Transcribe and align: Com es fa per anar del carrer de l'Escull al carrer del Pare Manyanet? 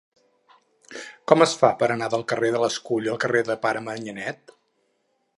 Com 1.31 1.43
es 1.45 1.51
fa 1.59 1.69
per 1.83 1.89
anar 1.95 2.07
del 2.13 2.25
carrer 2.31 2.49
de 2.55 2.61
l'Escull 2.63 3.09
al 3.11 3.19
carrer 3.27 3.43
del 3.51 3.59
Pare 3.67 3.83
Manyanet? 3.89 4.55